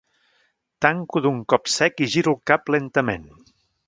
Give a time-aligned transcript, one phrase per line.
[0.85, 3.29] Tanco d'un cop sec i giro el cap lentament.